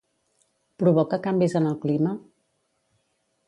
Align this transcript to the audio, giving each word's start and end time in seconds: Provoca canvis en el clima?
Provoca 0.83 1.21
canvis 1.27 1.57
en 1.61 1.69
el 1.73 1.77
clima? 1.85 2.17